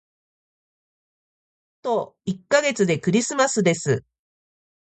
[1.83, 4.03] あと一ヶ月でクリスマスです。